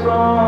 [0.00, 0.41] song.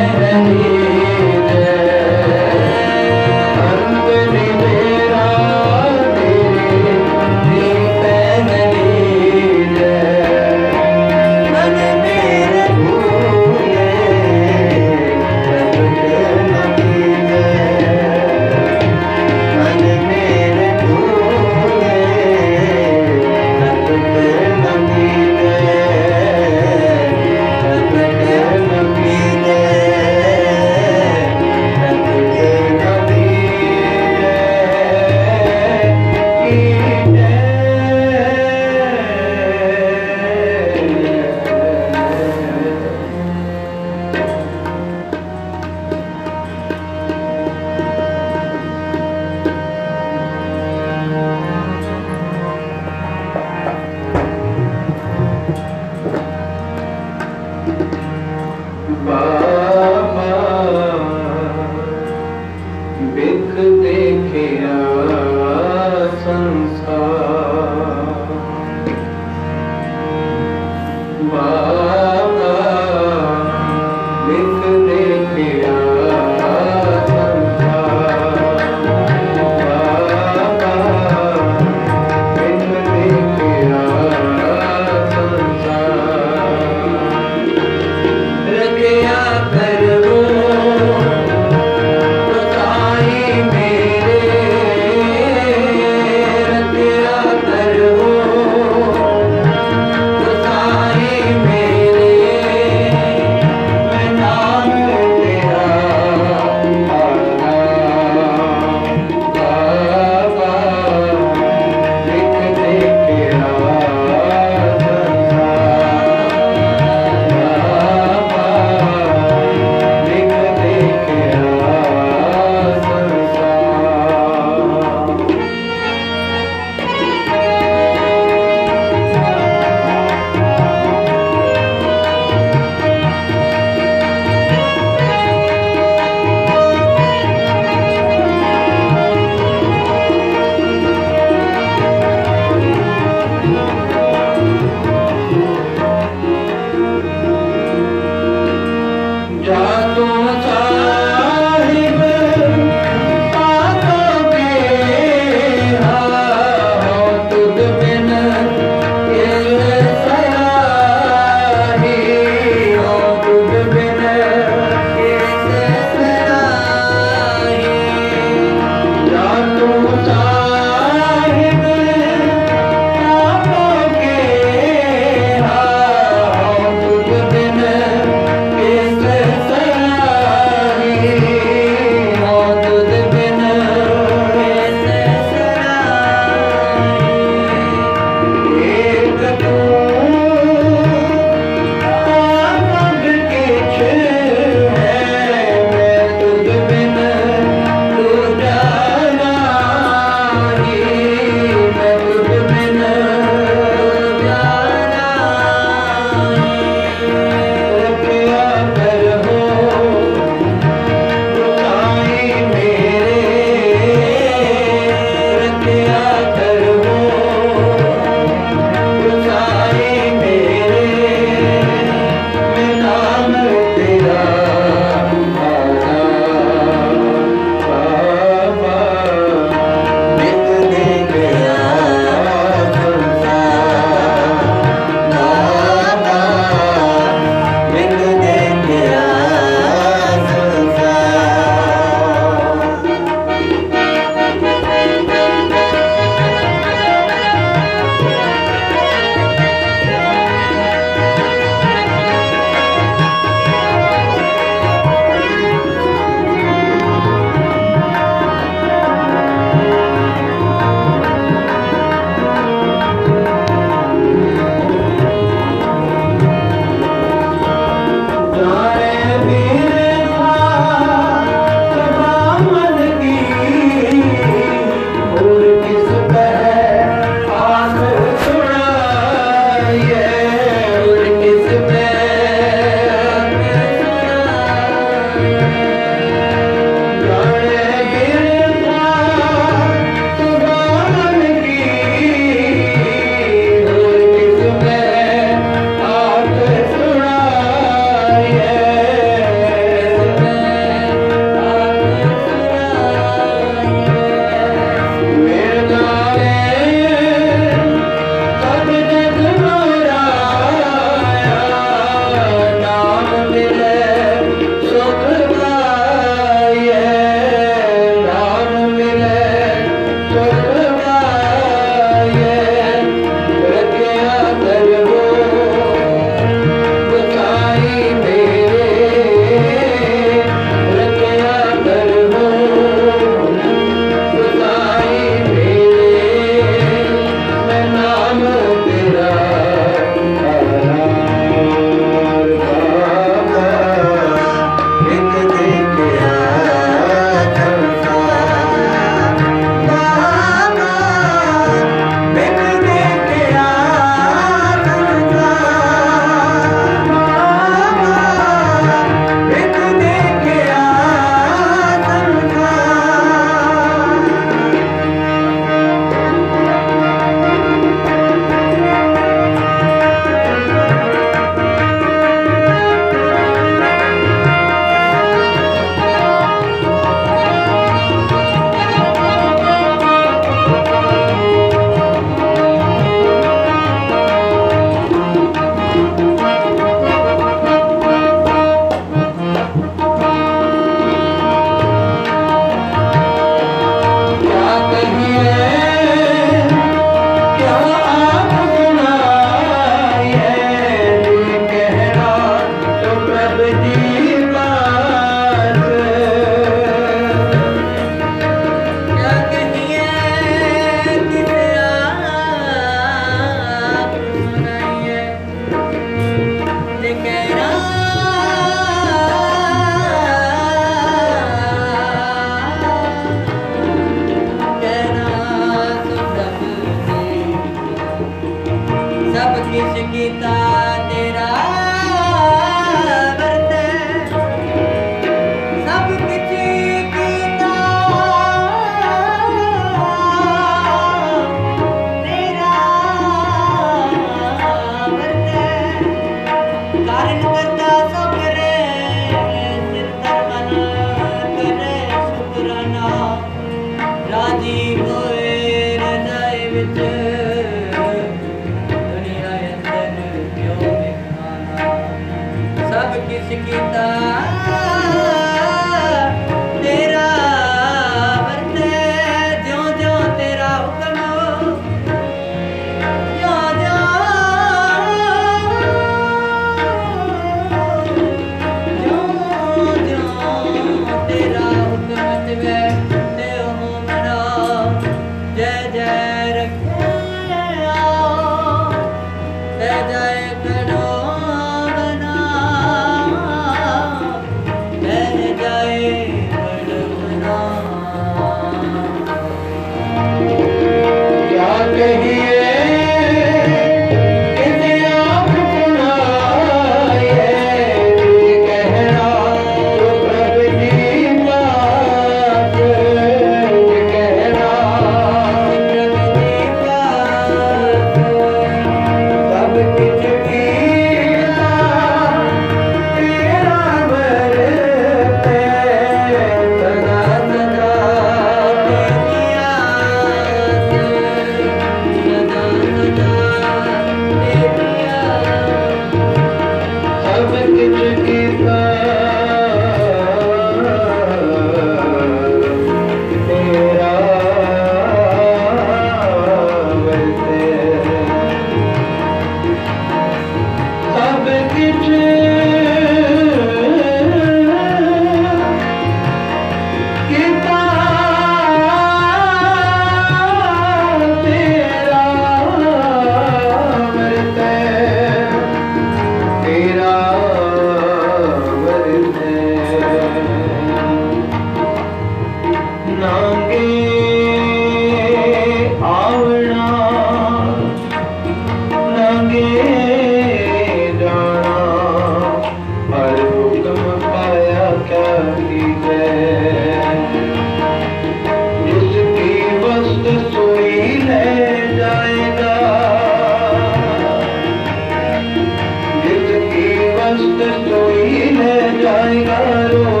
[597.17, 600.00] ¡Suscríbete al canal!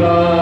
[0.00, 0.39] Shiva.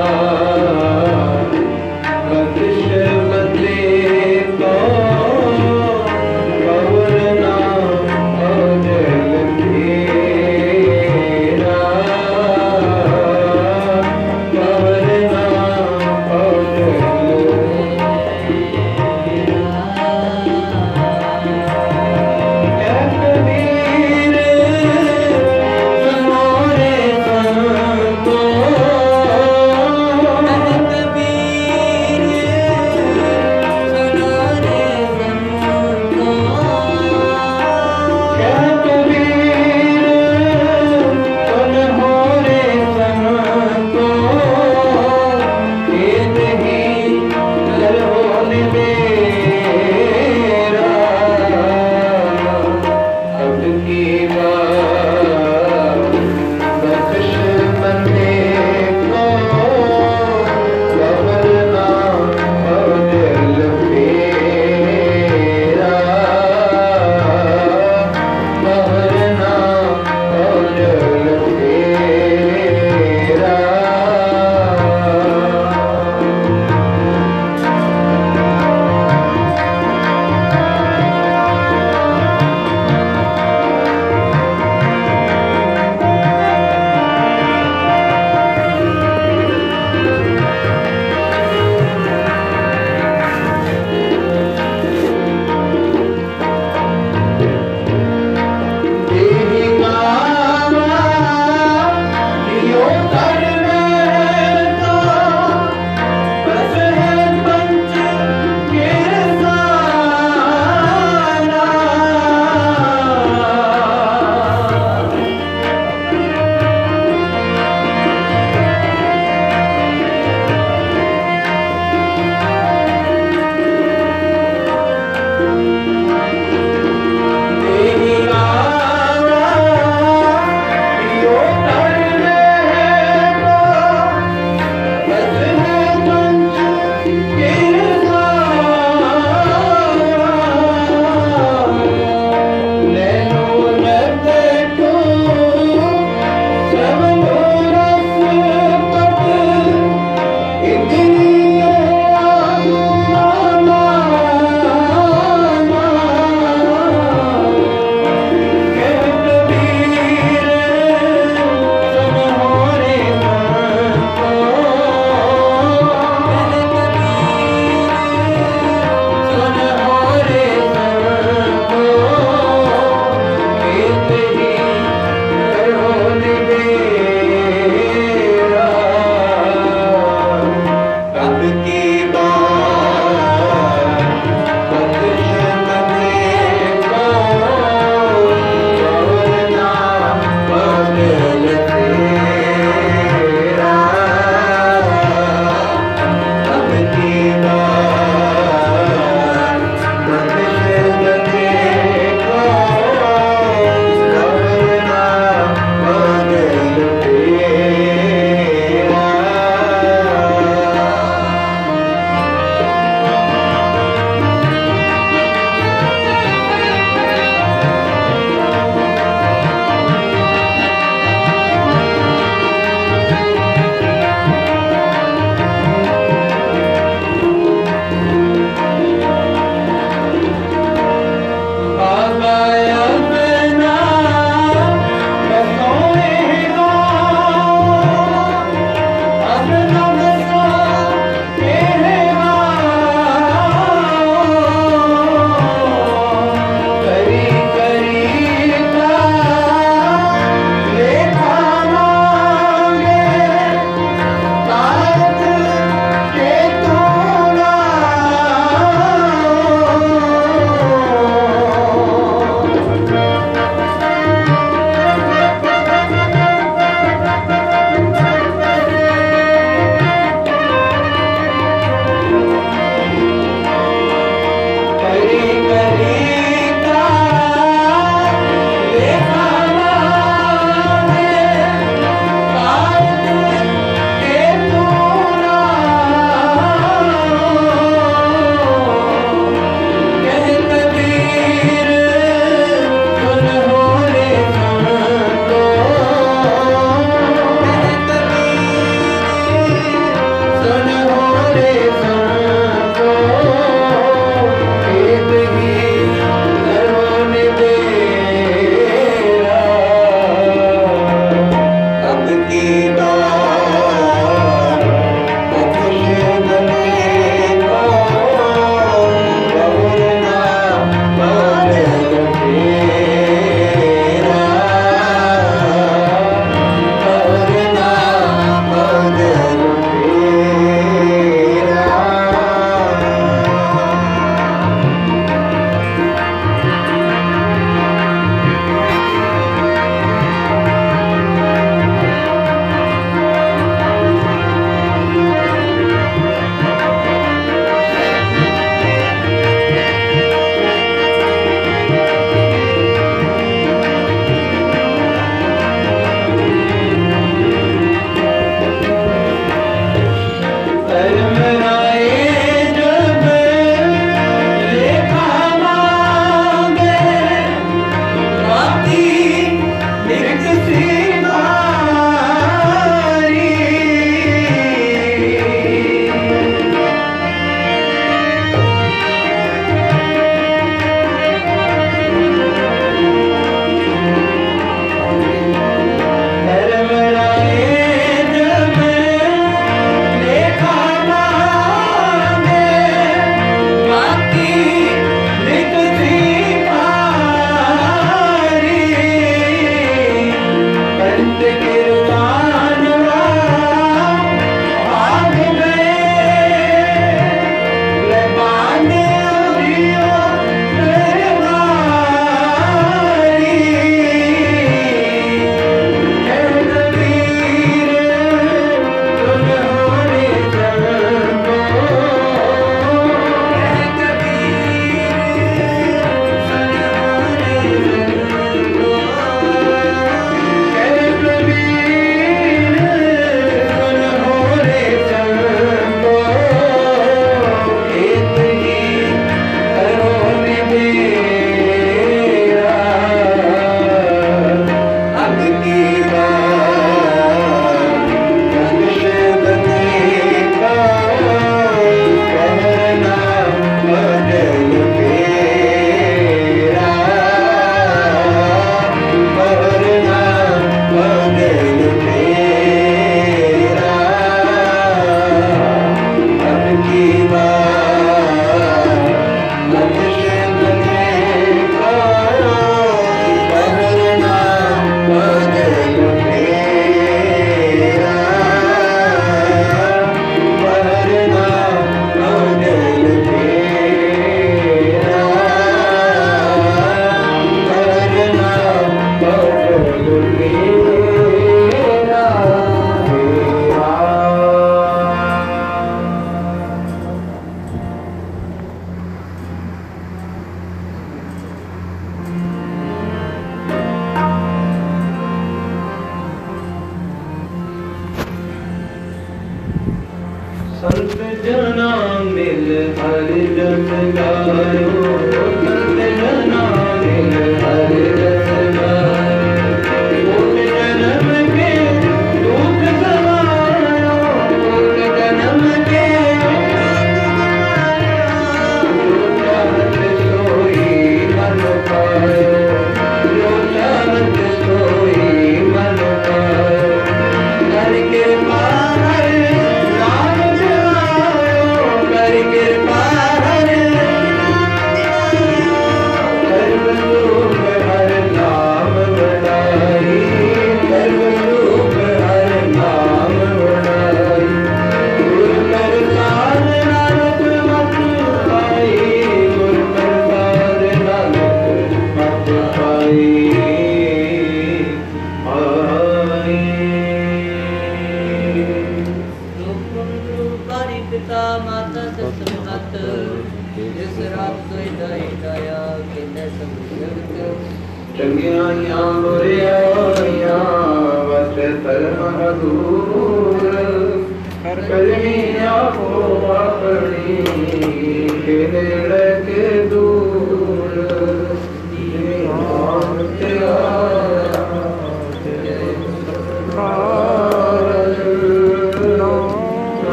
[489.61, 490.98] Oh,